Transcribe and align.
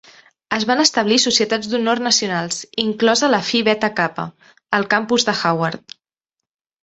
Es 0.55 0.63
van 0.67 0.79
establir 0.83 1.17
societats 1.23 1.67
d'honor 1.73 1.99
nacionals, 2.07 2.57
inclosa 2.83 3.29
la 3.33 3.41
Phi 3.49 3.61
Beta 3.67 3.91
Kappa, 3.99 4.25
al 4.79 4.87
campus 4.95 5.27
de 5.29 5.37
Howard. 5.43 5.97